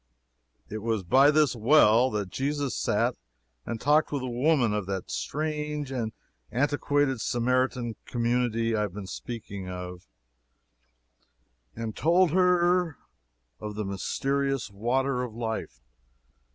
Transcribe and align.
It 0.67 0.79
was 0.79 1.03
by 1.03 1.29
this 1.29 1.55
well 1.55 2.09
that 2.09 2.31
Jesus 2.31 2.75
sat 2.75 3.13
and 3.67 3.79
talked 3.79 4.11
with 4.11 4.23
a 4.23 4.27
woman 4.27 4.73
of 4.73 4.87
that 4.87 5.11
strange, 5.11 5.93
antiquated 6.51 7.21
Samaritan 7.21 7.95
community 8.07 8.75
I 8.75 8.81
have 8.81 8.95
been 8.95 9.05
speaking 9.05 9.69
of, 9.69 10.07
and 11.75 11.95
told 11.95 12.31
her 12.31 12.97
of 13.59 13.75
the 13.75 13.85
mysterious 13.85 14.71
water 14.71 15.21
of 15.21 15.35
life. 15.35 15.81